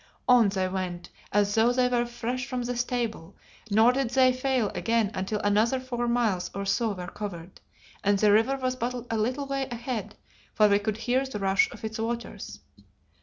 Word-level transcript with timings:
On 0.27 0.49
they 0.49 0.67
went 0.67 1.09
as 1.31 1.53
though 1.53 1.71
they 1.71 1.87
were 1.87 2.07
fresh 2.07 2.47
from 2.47 2.63
the 2.63 2.75
stable, 2.75 3.37
nor 3.69 3.91
did 3.93 4.09
they 4.09 4.33
fail 4.33 4.69
again 4.69 5.11
until 5.13 5.39
another 5.41 5.79
four 5.79 6.07
miles 6.07 6.49
or 6.55 6.65
so 6.65 6.93
were 6.93 7.05
covered 7.05 7.61
and 8.03 8.17
the 8.17 8.31
river 8.31 8.55
was 8.59 8.75
but 8.75 8.95
a 9.11 9.17
little 9.19 9.45
way 9.45 9.67
ahead, 9.69 10.15
for 10.55 10.67
we 10.67 10.79
could 10.79 10.97
hear 10.97 11.23
the 11.27 11.37
rush 11.37 11.69
of 11.69 11.83
its 11.85 11.99
waters. 11.99 12.61